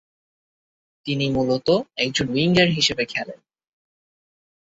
তিনি 1.05 1.25
মূলত 1.29 1.67
একজন 1.97 2.25
উইঙ্গার 2.29 2.69
হিসেবে 2.69 3.03
খেলেন। 3.05 3.39